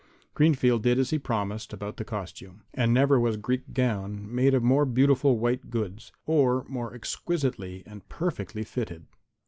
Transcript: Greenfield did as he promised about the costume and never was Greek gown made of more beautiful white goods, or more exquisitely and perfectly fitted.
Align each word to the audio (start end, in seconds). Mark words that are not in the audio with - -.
Greenfield 0.33 0.81
did 0.81 0.97
as 0.97 1.11
he 1.11 1.19
promised 1.19 1.73
about 1.73 1.97
the 1.97 2.03
costume 2.03 2.63
and 2.73 2.91
never 2.91 3.19
was 3.19 3.37
Greek 3.37 3.71
gown 3.71 4.33
made 4.33 4.55
of 4.55 4.63
more 4.63 4.83
beautiful 4.83 5.37
white 5.37 5.69
goods, 5.69 6.11
or 6.25 6.65
more 6.67 6.91
exquisitely 6.95 7.83
and 7.85 8.09
perfectly 8.09 8.63
fitted. 8.63 9.05